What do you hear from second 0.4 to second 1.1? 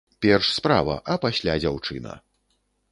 справа,